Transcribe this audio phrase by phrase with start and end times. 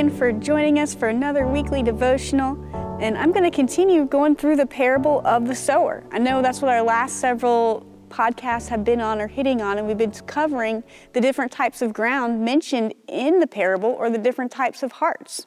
[0.00, 2.56] again for joining us for another weekly devotional.
[3.02, 6.02] And I'm going to continue going through the parable of the sower.
[6.10, 9.86] I know that's what our last several podcasts have been on or hitting on, and
[9.86, 14.50] we've been covering the different types of ground mentioned in the parable or the different
[14.50, 15.46] types of hearts.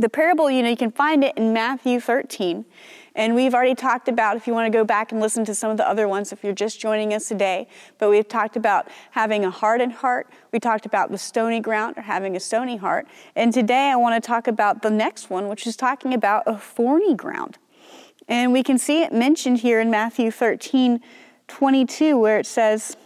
[0.00, 2.64] The parable, you know, you can find it in Matthew 13.
[3.14, 5.70] And we've already talked about, if you want to go back and listen to some
[5.70, 7.68] of the other ones, if you're just joining us today,
[7.98, 10.32] but we've talked about having a hardened heart.
[10.52, 13.08] We talked about the stony ground or having a stony heart.
[13.36, 16.56] And today I want to talk about the next one, which is talking about a
[16.56, 17.58] thorny ground.
[18.26, 21.00] And we can see it mentioned here in Matthew 13
[21.48, 22.96] 22, where it says,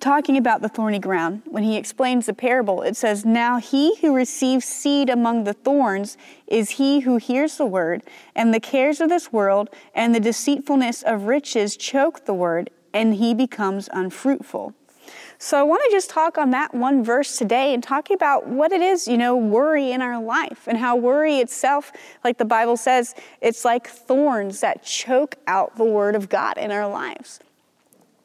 [0.00, 4.14] talking about the thorny ground, when he explains the parable, it says, Now he who
[4.14, 8.02] receives seed among the thorns is he who hears the word,
[8.34, 13.14] and the cares of this world and the deceitfulness of riches choke the word, and
[13.14, 14.74] he becomes unfruitful.
[15.38, 18.72] So I want to just talk on that one verse today and talk about what
[18.72, 21.92] it is, you know, worry in our life and how worry itself,
[22.24, 26.70] like the Bible says, it's like thorns that choke out the word of God in
[26.70, 27.40] our lives.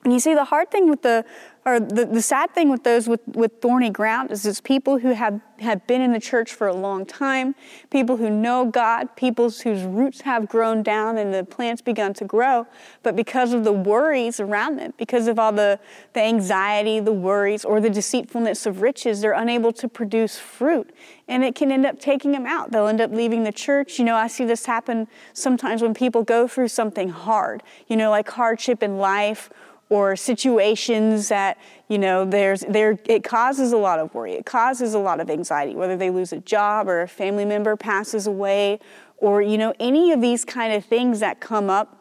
[0.03, 1.25] And you see, the hard thing with the
[1.69, 5.09] or the, the sad thing with those with, with thorny ground is it's people who
[5.13, 7.53] have, have been in the church for a long time,
[7.91, 12.25] people who know God, people whose roots have grown down and the plants begun to
[12.25, 12.65] grow,
[13.03, 15.79] but because of the worries around them, because of all the,
[16.13, 20.89] the anxiety, the worries, or the deceitfulness of riches, they're unable to produce fruit.
[21.27, 22.71] And it can end up taking them out.
[22.71, 23.99] They'll end up leaving the church.
[23.99, 28.09] You know, I see this happen sometimes when people go through something hard, you know,
[28.09, 29.49] like hardship in life
[29.89, 34.33] or situations that you know there's there it causes a lot of worry.
[34.33, 37.75] It causes a lot of anxiety whether they lose a job or a family member
[37.75, 38.79] passes away
[39.17, 41.98] or you know any of these kind of things that come up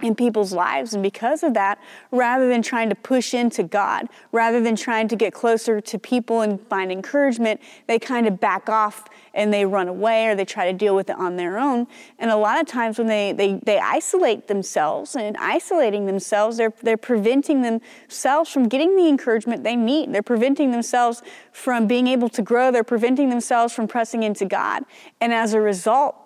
[0.00, 0.94] in people's lives.
[0.94, 1.78] And because of that,
[2.10, 6.40] rather than trying to push into God, rather than trying to get closer to people
[6.40, 9.04] and find encouragement, they kind of back off
[9.34, 11.86] and they run away or they try to deal with it on their own.
[12.18, 16.72] And a lot of times when they, they, they isolate themselves and isolating themselves, they're,
[16.82, 20.12] they're preventing themselves from getting the encouragement they need.
[20.12, 21.22] They're preventing themselves
[21.52, 22.70] from being able to grow.
[22.70, 24.84] They're preventing themselves from pressing into God.
[25.20, 26.16] And as a result,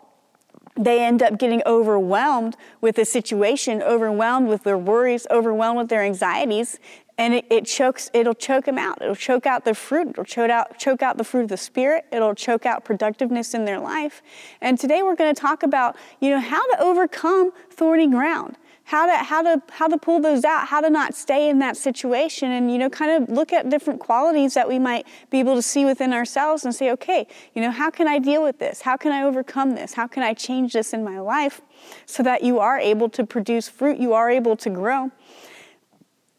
[0.77, 6.03] they end up getting overwhelmed with the situation, overwhelmed with their worries, overwhelmed with their
[6.03, 6.79] anxieties,
[7.19, 9.01] and it, it, chokes, it'll choke them out.
[9.01, 10.09] It'll choke out the fruit.
[10.09, 12.05] It'll choke out, choke out the fruit of the Spirit.
[12.13, 14.23] It'll choke out productiveness in their life.
[14.61, 19.05] And today we're going to talk about, you know, how to overcome thorny ground how
[19.05, 22.53] to how to how to pull those out how to not stay in that situation
[22.53, 25.63] and you know kind of look at different qualities that we might be able to
[25.63, 28.83] see within ourselves and say okay you know how can i deal with this?
[28.83, 29.95] How can i overcome this?
[29.95, 31.61] How can i change this in my life
[32.07, 35.11] so that you are able to produce fruit you are able to grow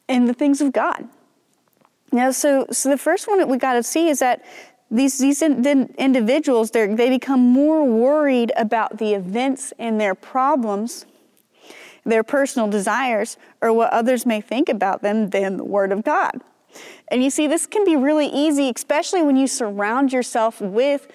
[0.07, 1.05] in the things of god?
[2.13, 4.43] Know so so the first one that we got to see is that
[4.89, 11.05] these, these in, individuals they become more worried about the events and their problems
[12.07, 16.41] their personal desires, or what others may think about them than the Word of God.
[17.09, 21.07] And you see, this can be really easy, especially when you surround yourself with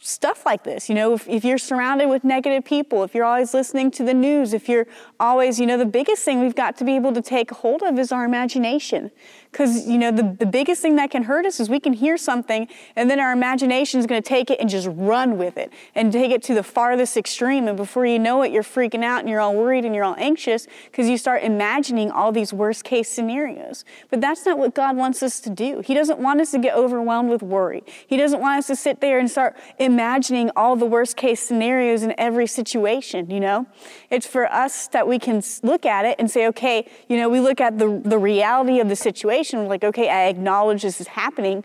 [0.00, 0.88] stuff like this.
[0.88, 4.14] You know, if, if, you're surrounded with negative people, if you're always listening to the
[4.14, 4.86] news, if you're
[5.20, 7.98] always, you know, the biggest thing we've got to be able to take hold of
[7.98, 9.10] is our imagination.
[9.56, 12.18] Because, you know, the, the biggest thing that can hurt us is we can hear
[12.18, 15.72] something and then our imagination is going to take it and just run with it
[15.94, 17.66] and take it to the farthest extreme.
[17.66, 20.14] And before you know it, you're freaking out and you're all worried and you're all
[20.18, 23.86] anxious because you start imagining all these worst case scenarios.
[24.10, 25.80] But that's not what God wants us to do.
[25.80, 27.82] He doesn't want us to get overwhelmed with worry.
[28.06, 32.02] He doesn't want us to sit there and start imagining all the worst case scenarios
[32.02, 33.64] in every situation, you know?
[34.10, 37.40] It's for us that we can look at it and say, okay, you know, we
[37.40, 41.08] look at the, the reality of the situation situation, like, okay, I acknowledge this is
[41.08, 41.64] happening,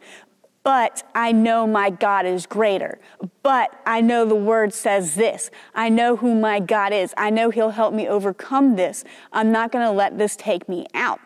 [0.64, 3.00] but I know my God is greater.
[3.42, 5.50] But I know the word says this.
[5.74, 7.14] I know who my God is.
[7.18, 9.04] I know he'll help me overcome this.
[9.34, 11.20] I'm not going to let this take me out.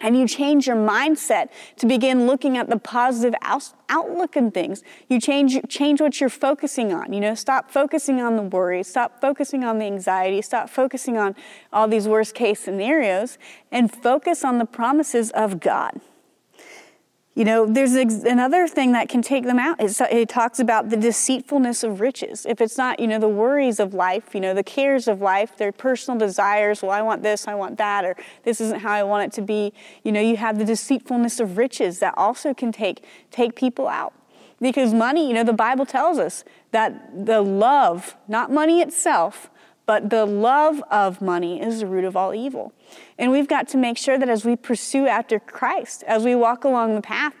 [0.00, 3.34] And you change your mindset to begin looking at the positive
[3.88, 4.82] outlook in things.
[5.08, 7.12] You change, change what you're focusing on.
[7.12, 11.34] You know, stop focusing on the worries, stop focusing on the anxiety, stop focusing on
[11.72, 13.38] all these worst case scenarios,
[13.72, 16.00] and focus on the promises of God.
[17.38, 19.76] You know, there's another thing that can take them out.
[19.78, 22.44] it talks about the deceitfulness of riches.
[22.44, 25.56] If it's not, you know, the worries of life, you know, the cares of life,
[25.56, 29.04] their personal desires, well, I want this, I want that, or this isn't how I
[29.04, 29.72] want it to be.
[30.02, 34.14] You know, you have the deceitfulness of riches that also can take, take people out.
[34.60, 36.42] Because money, you know, the Bible tells us
[36.72, 39.48] that the love, not money itself,
[39.88, 42.74] but the love of money is the root of all evil.
[43.16, 46.64] And we've got to make sure that as we pursue after Christ, as we walk
[46.64, 47.32] along the path,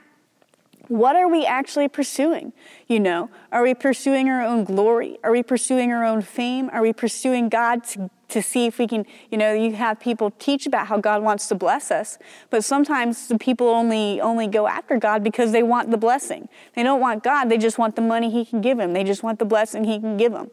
[0.86, 2.54] what are we actually pursuing?
[2.86, 5.18] You know, are we pursuing our own glory?
[5.22, 6.70] Are we pursuing our own fame?
[6.72, 10.30] Are we pursuing God to, to see if we can, you know, you have people
[10.38, 12.16] teach about how God wants to bless us,
[12.48, 16.48] but sometimes the people only only go after God because they want the blessing.
[16.74, 18.94] They don't want God, they just want the money he can give them.
[18.94, 20.50] They just want the blessing he can give them.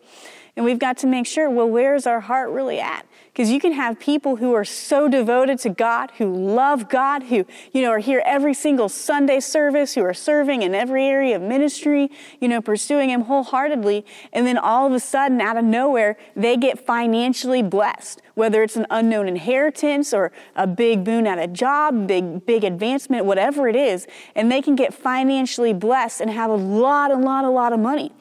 [0.55, 3.05] And we've got to make sure, well, where's our heart really at?
[3.27, 7.45] Because you can have people who are so devoted to God, who love God, who,
[7.73, 11.41] you know, are here every single Sunday service, who are serving in every area of
[11.41, 12.09] ministry,
[12.39, 14.05] you know, pursuing Him wholeheartedly.
[14.31, 18.77] And then all of a sudden, out of nowhere, they get financially blessed, whether it's
[18.77, 23.75] an unknown inheritance or a big boon at a job, big, big advancement, whatever it
[23.75, 24.07] is.
[24.35, 27.81] And they can get financially blessed and have a lot, a lot, a lot of
[27.81, 28.13] money.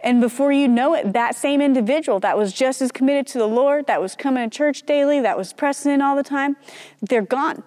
[0.00, 3.48] And before you know it, that same individual that was just as committed to the
[3.48, 6.56] Lord, that was coming to church daily, that was pressing in all the time,
[7.00, 7.62] they're gone.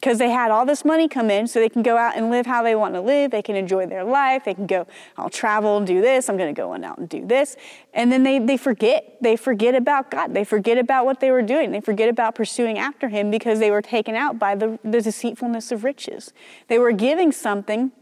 [0.00, 2.46] Because they had all this money come in so they can go out and live
[2.46, 3.30] how they want to live.
[3.30, 4.46] They can enjoy their life.
[4.46, 4.86] They can go,
[5.18, 6.30] I'll travel and do this.
[6.30, 7.54] I'm going to go on out and do this.
[7.92, 9.18] And then they, they forget.
[9.20, 10.32] They forget about God.
[10.32, 11.70] They forget about what they were doing.
[11.70, 15.70] They forget about pursuing after Him because they were taken out by the, the deceitfulness
[15.70, 16.32] of riches.
[16.68, 17.92] They were giving something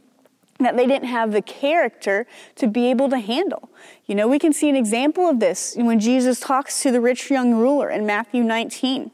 [0.58, 2.26] that they didn't have the character
[2.56, 3.70] to be able to handle.
[4.06, 7.30] You know, we can see an example of this when Jesus talks to the rich
[7.30, 9.10] young ruler in Matthew 19.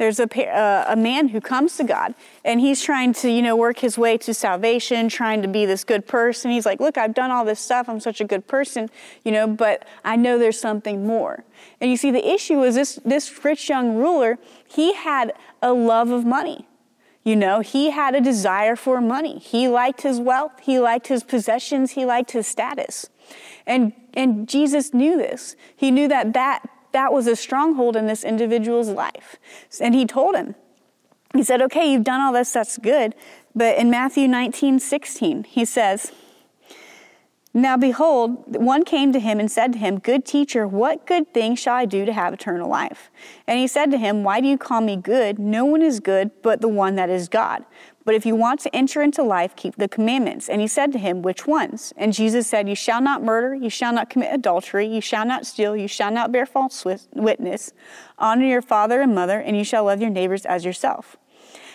[0.00, 3.54] There's a, uh, a man who comes to God and he's trying to, you know,
[3.54, 6.50] work his way to salvation, trying to be this good person.
[6.50, 7.86] He's like, look, I've done all this stuff.
[7.86, 8.88] I'm such a good person,
[9.26, 11.44] you know, but I know there's something more.
[11.82, 16.08] And you see, the issue is this, this rich young ruler, he had a love
[16.08, 16.66] of money.
[17.22, 19.38] You know, he had a desire for money.
[19.38, 20.52] He liked his wealth.
[20.62, 21.92] He liked his possessions.
[21.92, 23.10] He liked his status.
[23.66, 25.54] And, and Jesus knew this.
[25.76, 29.36] He knew that, that that was a stronghold in this individual's life.
[29.80, 30.54] And he told him,
[31.34, 33.14] he said, okay, you've done all this, that's good.
[33.54, 36.12] But in Matthew 19, 16, he says,
[37.52, 41.56] now behold, one came to him and said to him, Good teacher, what good thing
[41.56, 43.10] shall I do to have eternal life?
[43.46, 45.38] And he said to him, Why do you call me good?
[45.40, 47.64] No one is good but the one that is God.
[48.04, 50.48] But if you want to enter into life, keep the commandments.
[50.48, 51.92] And he said to him, Which ones?
[51.96, 55.44] And Jesus said, You shall not murder, you shall not commit adultery, you shall not
[55.44, 57.72] steal, you shall not bear false witness,
[58.16, 61.16] honor your father and mother, and you shall love your neighbors as yourself.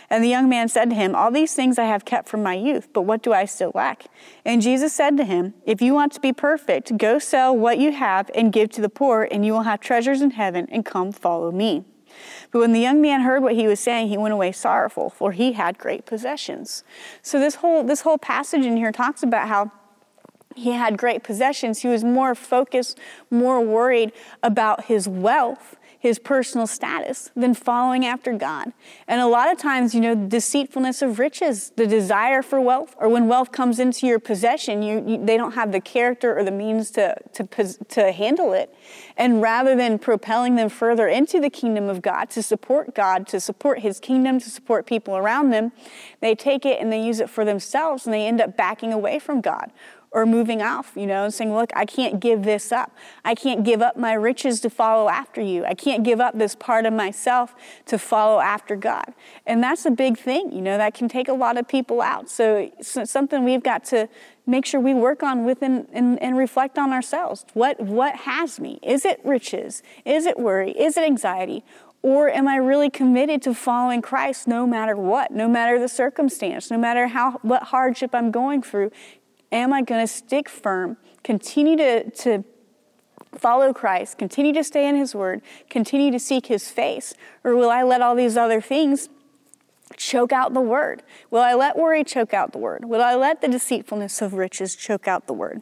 [0.09, 2.53] And the young man said to him, All these things I have kept from my
[2.53, 4.05] youth, but what do I still lack?
[4.43, 7.91] And Jesus said to him, If you want to be perfect, go sell what you
[7.91, 11.11] have and give to the poor, and you will have treasures in heaven, and come
[11.11, 11.85] follow me.
[12.51, 15.31] But when the young man heard what he was saying, he went away sorrowful, for
[15.31, 16.83] he had great possessions.
[17.21, 19.71] So this whole this whole passage in here talks about how
[20.55, 21.81] he had great possessions.
[21.81, 22.97] He was more focused,
[23.29, 25.75] more worried about his wealth
[26.05, 28.71] his personal status than following after God.
[29.07, 33.09] And a lot of times, you know, deceitfulness of riches, the desire for wealth, or
[33.09, 36.51] when wealth comes into your possession, you, you, they don't have the character or the
[36.51, 37.47] means to, to,
[37.85, 38.71] to handle it.
[39.17, 43.39] And rather than propelling them further into the kingdom of God, to support God, to
[43.39, 45.71] support his kingdom, to support people around them,
[46.19, 49.17] they take it and they use it for themselves and they end up backing away
[49.17, 49.71] from God
[50.15, 52.95] or moving off, you know, saying, Look, I can't give this up.
[53.25, 55.65] I can't give up my riches to follow after you.
[55.65, 57.53] I can't give up this part of myself
[57.87, 59.13] to follow after God.
[59.45, 62.29] And that's a big thing, you know, that can take a lot of people out.
[62.29, 64.07] So it's something we've got to
[64.47, 67.45] make sure we work on within and, and reflect on ourselves.
[67.53, 68.79] What what has me?
[68.81, 69.83] Is it riches?
[70.05, 70.71] Is it worry?
[70.71, 71.65] Is it anxiety?
[72.01, 76.71] Or am I really committed to following Christ no matter what, no matter the circumstance,
[76.71, 78.91] no matter how what hardship I'm going through?
[79.51, 82.43] Am I going to stick firm, continue to, to
[83.33, 87.13] follow Christ, continue to stay in His Word, continue to seek His face?
[87.43, 89.09] Or will I let all these other things
[89.97, 91.03] choke out the Word?
[91.29, 92.85] Will I let worry choke out the Word?
[92.85, 95.61] Will I let the deceitfulness of riches choke out the Word?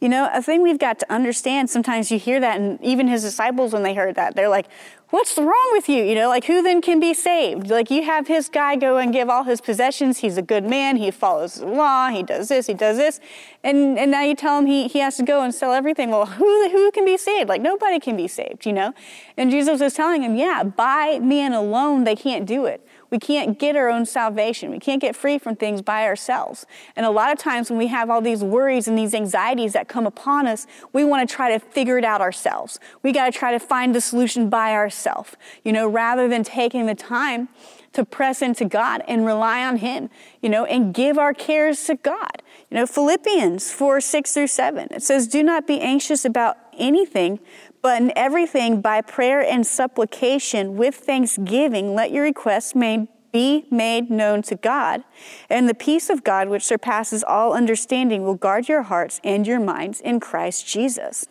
[0.00, 3.22] You know, a thing we've got to understand, sometimes you hear that, and even his
[3.22, 4.68] disciples, when they heard that, they're like,
[5.10, 6.04] What's wrong with you?
[6.04, 7.70] You know, like who then can be saved?
[7.70, 10.18] Like you have his guy go and give all his possessions.
[10.18, 10.96] He's a good man.
[10.96, 12.10] He follows the law.
[12.10, 12.66] He does this.
[12.66, 13.18] He does this.
[13.64, 16.10] And, and now you tell him he, he has to go and sell everything.
[16.10, 17.48] Well, who, who can be saved?
[17.48, 18.92] Like nobody can be saved, you know?
[19.38, 22.86] And Jesus is telling him, yeah, by man alone, they can't do it.
[23.10, 24.70] We can't get our own salvation.
[24.70, 26.66] We can't get free from things by ourselves.
[26.94, 29.88] And a lot of times when we have all these worries and these anxieties that
[29.88, 32.78] come upon us, we want to try to figure it out ourselves.
[33.02, 36.86] We got to try to find the solution by ourselves, you know, rather than taking
[36.86, 37.48] the time
[37.94, 40.10] to press into God and rely on Him,
[40.42, 42.42] you know, and give our cares to God.
[42.70, 47.40] You know, Philippians 4 6 through 7, it says, Do not be anxious about anything,
[47.88, 54.10] but in everything, by prayer and supplication with thanksgiving, let your requests made, be made
[54.10, 55.04] known to God.
[55.48, 59.58] And the peace of God, which surpasses all understanding, will guard your hearts and your
[59.58, 61.24] minds in Christ Jesus.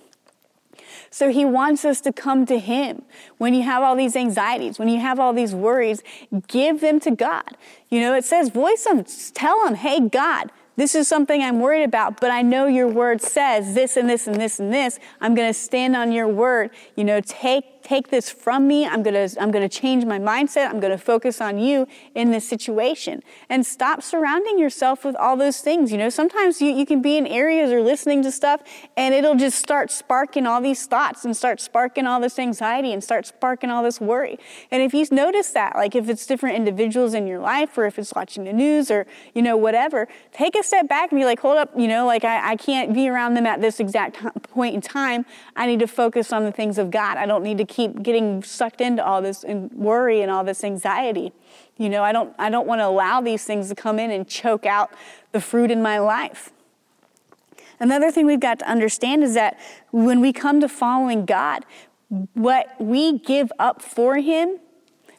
[1.12, 3.04] So he wants us to come to him.
[3.38, 6.02] When you have all these anxieties, when you have all these worries,
[6.48, 7.56] give them to God.
[7.90, 11.84] You know, it says, voice them, tell him, hey, God, this is something I'm worried
[11.84, 15.00] about, but I know your word says this and this and this and this.
[15.20, 16.70] I'm going to stand on your word.
[16.96, 18.86] You know, take take this from me.
[18.86, 20.70] I'm going to I'm going to change my mindset.
[20.70, 25.38] I'm going to focus on you in this situation and stop surrounding yourself with all
[25.38, 25.92] those things.
[25.92, 28.62] You know, sometimes you, you can be in areas or listening to stuff
[28.98, 33.04] and it'll just start sparking all these thoughts and start sparking all this anxiety and
[33.04, 34.38] start sparking all this worry.
[34.70, 37.98] And if you notice that, like if it's different individuals in your life or if
[37.98, 41.40] it's watching the news or, you know, whatever, take a step back and be like,
[41.40, 44.18] hold up, you know, like I, I can't be around them at this exact
[44.50, 45.26] point in time.
[45.56, 47.18] I need to focus on the things of God.
[47.18, 50.64] I don't need to keep getting sucked into all this and worry and all this
[50.64, 51.32] anxiety.
[51.78, 54.28] You know, I don't I don't want to allow these things to come in and
[54.28, 54.92] choke out
[55.32, 56.50] the fruit in my life.
[57.80, 59.60] Another thing we've got to understand is that
[59.92, 61.66] when we come to following God,
[62.34, 64.58] what we give up for him,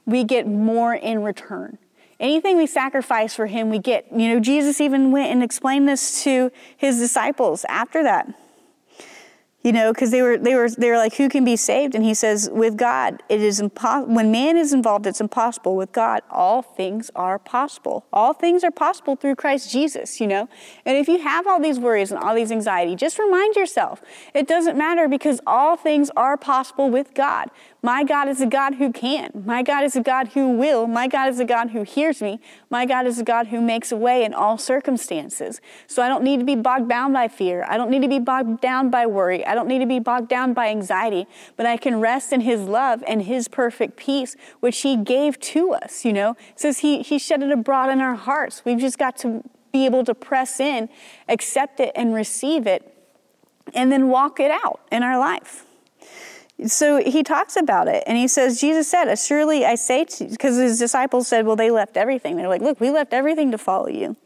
[0.05, 1.79] we get more in return.
[2.19, 4.07] Anything we sacrifice for him, we get.
[4.11, 8.35] You know, Jesus even went and explained this to his disciples after that
[9.63, 11.95] you know because they were they were they were like who can be saved?
[11.95, 15.77] And he says with god it is impossible when man is involved it's impossible.
[15.77, 18.07] With god all things are possible.
[18.13, 20.49] All things are possible through christ jesus you know?
[20.85, 24.03] And if you have all these worries and all these anxiety just remind yourself
[24.35, 27.51] it doesn't matter because all things are possible with god
[27.89, 29.31] my God is a God who can.
[29.47, 30.87] My God is a God who will.
[30.87, 32.39] My God is a God who hears me.
[32.69, 35.63] My God is a God who makes a way in all circumstances.
[35.87, 37.65] So I don't need to be bogged down by fear.
[37.67, 39.43] I don't need to be bogged down by worry.
[39.47, 41.27] I don't need to be bogged down by anxiety,
[41.57, 45.73] but I can rest in His love and His perfect peace, which He gave to
[45.73, 46.05] us.
[46.05, 48.67] You know, says He, he shed it abroad in our hearts.
[48.67, 49.43] We've just got to
[49.73, 50.91] be able to press in,
[51.27, 52.95] accept it, and receive it,
[53.73, 55.65] and then walk it out in our life.
[56.67, 60.31] So he talks about it and he says, Jesus said, Surely I say to you,
[60.31, 62.37] because his disciples said, Well, they left everything.
[62.37, 64.17] They're like, Look, we left everything to follow you.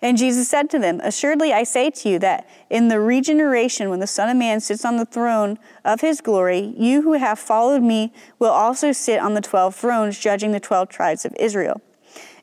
[0.00, 3.98] And Jesus said to them, Assuredly I say to you that in the regeneration, when
[3.98, 7.82] the Son of Man sits on the throne of his glory, you who have followed
[7.82, 11.80] me will also sit on the twelve thrones, judging the twelve tribes of Israel.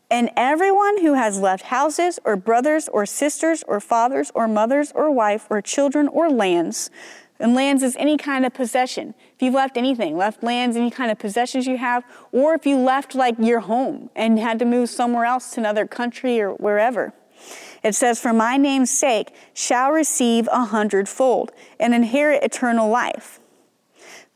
[0.09, 5.11] And everyone who has left houses, or brothers, or sisters, or fathers, or mothers, or
[5.11, 6.89] wife, or children, or lands,
[7.39, 9.13] and lands is any kind of possession.
[9.35, 12.77] If you've left anything, left lands, any kind of possessions you have, or if you
[12.77, 17.13] left like your home and had to move somewhere else to another country or wherever.
[17.83, 23.39] It says, For my name's sake shall receive a hundredfold and inherit eternal life.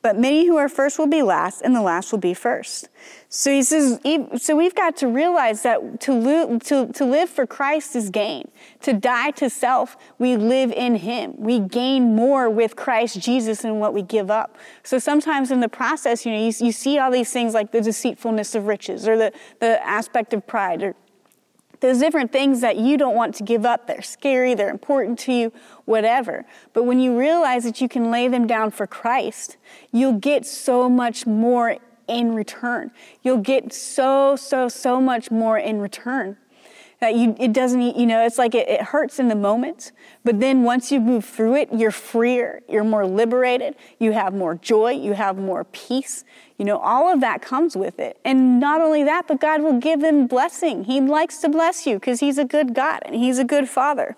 [0.01, 2.89] But many who are first will be last, and the last will be first.
[3.29, 3.99] So he says,
[4.37, 8.49] so we've got to realize that to, live, to, to live for Christ is gain.
[8.81, 11.35] To die to self, we live in him.
[11.37, 14.57] We gain more with Christ Jesus than what we give up.
[14.81, 17.81] So sometimes in the process, you know, you, you see all these things like the
[17.81, 20.95] deceitfulness of riches or the, the aspect of pride or
[21.81, 23.87] there's different things that you don't want to give up.
[23.87, 25.53] They're scary, they're important to you,
[25.85, 26.45] whatever.
[26.73, 29.57] But when you realize that you can lay them down for Christ,
[29.91, 32.91] you'll get so much more in return.
[33.23, 36.37] You'll get so, so, so much more in return
[37.01, 39.91] that you, it doesn't, you know, it's like it, it hurts in the moment,
[40.23, 44.53] but then once you move through it, you're freer, you're more liberated, you have more
[44.53, 46.23] joy, you have more peace.
[46.59, 48.19] You know, all of that comes with it.
[48.23, 50.83] And not only that, but God will give them blessing.
[50.83, 54.15] He likes to bless you because He's a good God and He's a good Father.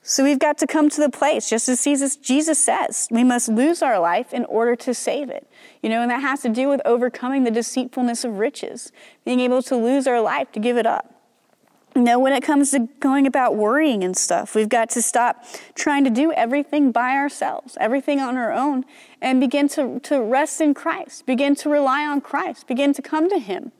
[0.00, 3.48] So we've got to come to the place, just as Jesus, Jesus says, we must
[3.48, 5.50] lose our life in order to save it.
[5.82, 8.92] You know, and that has to do with overcoming the deceitfulness of riches,
[9.24, 11.13] being able to lose our life to give it up.
[11.96, 15.44] Know, when it comes to going about worrying and stuff, we've got to stop
[15.76, 18.84] trying to do everything by ourselves, everything on our own,
[19.22, 23.30] and begin to, to rest in Christ, begin to rely on Christ, begin to come
[23.30, 23.70] to Him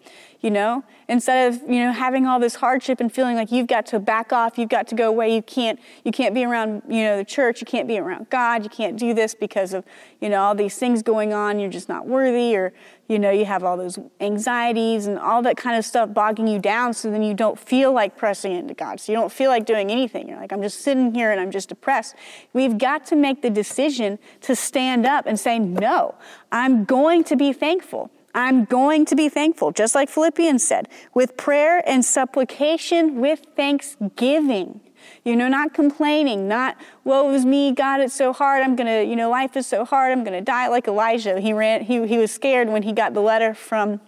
[0.45, 0.85] you know?
[1.09, 4.33] Instead of you know having all this hardship and feeling like you've got to back
[4.33, 7.25] off you've got to go away you can't you can't be around you know the
[7.25, 9.85] church you can't be around god you can't do this because of
[10.21, 12.73] you know all these things going on you're just not worthy or
[13.07, 16.59] you know you have all those anxieties and all that kind of stuff bogging you
[16.59, 19.67] down so then you don't feel like pressing into god so you don't feel like
[19.67, 20.27] doing anything.
[20.27, 22.15] You're like i'm just sitting here and i'm just depressed.
[22.55, 26.15] We've got to make the decision to stand up and say no
[26.51, 31.37] i'm going to be thankful I'm going to be thankful, just like Philippians said, with
[31.37, 34.81] prayer and supplication with thanksgiving.
[35.23, 39.17] You know, not complaining, not, woe is me, God, it's so hard, I'm gonna, you
[39.17, 41.41] know, life is so hard, I'm gonna die like Elijah.
[41.41, 44.01] He ran, he, he was scared when he got the letter from,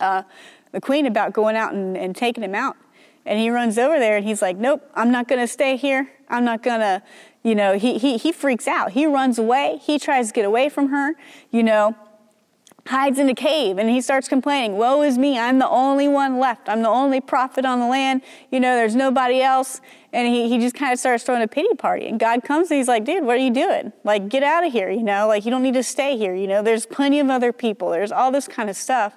[0.00, 0.22] uh,
[0.72, 2.76] the queen about going out and, and taking him out.
[3.24, 6.10] And he runs over there and he's like, Nope, I'm not to stay here.
[6.28, 7.02] I'm not to,
[7.42, 8.92] you know, he, he, he freaks out.
[8.92, 9.78] He runs away.
[9.82, 11.14] He tries to get away from her,
[11.50, 11.94] you know,
[12.86, 15.38] hides in a cave and he starts complaining, Woe is me.
[15.38, 16.68] I'm the only one left.
[16.68, 18.22] I'm the only prophet on the land.
[18.50, 19.80] You know, there's nobody else.
[20.12, 22.06] And he, he just kind of starts throwing a pity party.
[22.06, 23.92] And God comes and he's like, Dude, what are you doing?
[24.04, 24.90] Like, get out of here.
[24.90, 26.34] You know, like, you don't need to stay here.
[26.34, 27.90] You know, there's plenty of other people.
[27.90, 29.16] There's all this kind of stuff.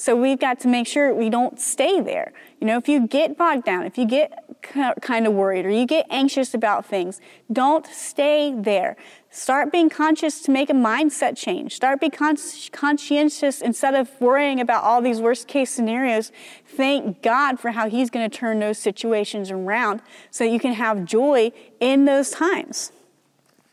[0.00, 2.32] So we've got to make sure we don't stay there.
[2.58, 5.84] You know, if you get bogged down, if you get kind of worried or you
[5.84, 7.20] get anxious about things,
[7.52, 8.96] don't stay there.
[9.28, 11.74] Start being conscious to make a mindset change.
[11.74, 16.32] Start being conscientious instead of worrying about all these worst case scenarios.
[16.64, 21.04] Thank God for how He's going to turn those situations around so you can have
[21.04, 22.90] joy in those times.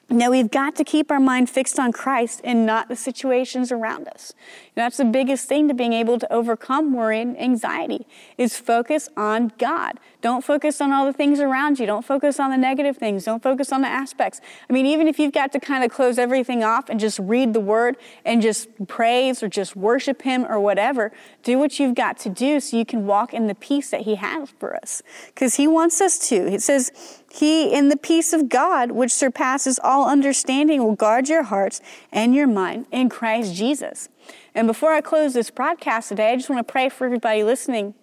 [0.10, 4.08] Now, we've got to keep our mind fixed on Christ and not the situations around
[4.08, 4.34] us.
[4.78, 8.06] That's the biggest thing to being able to overcome worry and anxiety
[8.38, 10.00] is focus on God.
[10.22, 11.88] Don't focus on all the things around you.
[11.88, 13.26] Don't focus on the negative things.
[13.26, 14.40] Don't focus on the aspects.
[14.70, 17.54] I mean, even if you've got to kind of close everything off and just read
[17.54, 22.20] the word and just praise or just worship Him or whatever, do what you've got
[22.20, 25.02] to do so you can walk in the peace that He has for us.
[25.34, 26.36] Because He wants us to.
[26.36, 26.92] It says,
[27.32, 31.82] he, in the peace of God, which surpasses all understanding, will guard your hearts
[32.12, 34.10] and your mind in Christ Jesus.
[34.58, 37.94] And before I close this broadcast today, I just want to pray for everybody listening,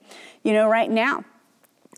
[0.45, 1.25] you know, right now.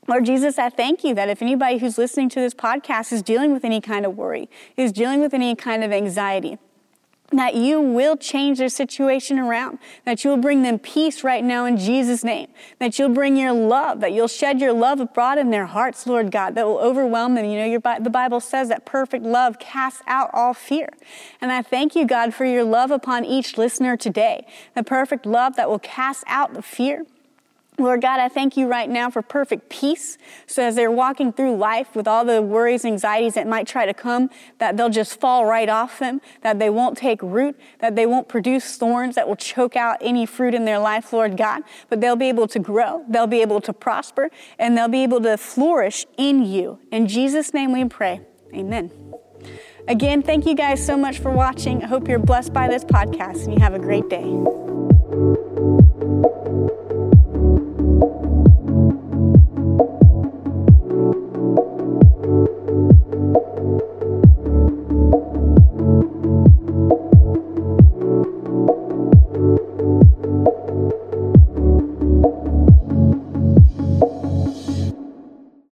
[0.08, 3.52] Lord Jesus, I thank you that if anybody who's listening to this podcast is dealing
[3.52, 6.56] with any kind of worry, is dealing with any kind of anxiety,
[7.32, 11.76] that you will change their situation around, that you'll bring them peace right now in
[11.76, 15.66] Jesus' name, that you'll bring your love, that you'll shed your love abroad in their
[15.66, 17.44] hearts, Lord God, that will overwhelm them.
[17.44, 20.88] You know, your, the Bible says that perfect love casts out all fear.
[21.40, 25.56] And I thank you, God, for your love upon each listener today, the perfect love
[25.56, 27.04] that will cast out the fear.
[27.78, 30.16] Lord God, I thank you right now for perfect peace.
[30.46, 33.92] So as they're walking through life with all the worries, anxieties that might try to
[33.92, 38.06] come, that they'll just fall right off them, that they won't take root, that they
[38.06, 42.00] won't produce thorns that will choke out any fruit in their life, Lord God, but
[42.00, 45.36] they'll be able to grow, they'll be able to prosper, and they'll be able to
[45.36, 46.78] flourish in you.
[46.90, 48.22] In Jesus' name we pray.
[48.54, 48.90] Amen.
[49.88, 51.82] Again, thank you guys so much for watching.
[51.82, 55.65] I hope you're blessed by this podcast and you have a great day.